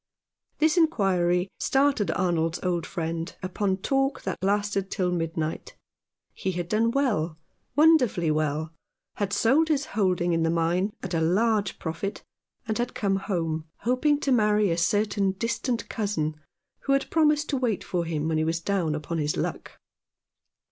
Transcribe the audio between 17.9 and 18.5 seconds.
him when he